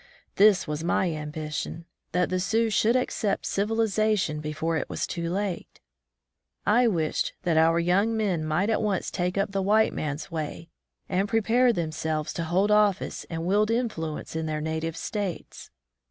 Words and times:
This 0.37 0.67
was 0.67 0.83
my 0.83 1.11
ambition— 1.13 1.85
that 2.11 2.31
the 2.31 2.39
Sioux 2.39 2.71
should 2.71 2.95
accept 2.95 3.45
civilization 3.45 4.39
before 4.39 4.75
it 4.75 4.89
was 4.89 5.05
too 5.05 5.29
late! 5.29 5.79
I 6.65 6.87
wished 6.87 7.33
that 7.43 7.55
our 7.55 7.77
young 7.77 8.17
men 8.17 8.43
might 8.43 8.71
at 8.71 8.81
once 8.81 9.11
take 9.11 9.37
up 9.37 9.51
the 9.51 9.61
white 9.61 9.93
man's 9.93 10.31
way, 10.31 10.69
and 11.07 11.29
prepare 11.29 11.71
themselves 11.71 12.33
to 12.33 12.45
hold 12.45 12.71
office 12.71 13.27
and 13.29 13.45
wield 13.45 13.69
inJBiuence 13.69 14.35
in 14.35 14.47
their 14.47 14.59
native 14.59 14.97
states. 14.97 15.69